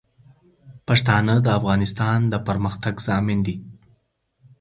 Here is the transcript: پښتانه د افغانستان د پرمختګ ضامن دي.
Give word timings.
پښتانه 0.87 1.35
د 1.41 1.47
افغانستان 1.59 2.19
د 2.31 2.33
پرمختګ 2.47 2.95
ضامن 3.07 3.39
دي. 3.47 3.55